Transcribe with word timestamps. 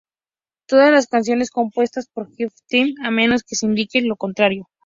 Todas 0.67 0.91
las 0.91 1.05
canciones 1.05 1.51
compuestas 1.51 2.07
por 2.11 2.33
Jeff 2.33 2.51
Tweedy, 2.67 2.95
a 3.03 3.11
menos 3.11 3.43
que 3.43 3.55
se 3.55 3.67
indique 3.67 4.01
lo 4.01 4.15
contrario. 4.15 4.67